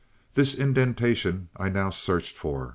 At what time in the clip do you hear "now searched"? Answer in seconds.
1.69-2.35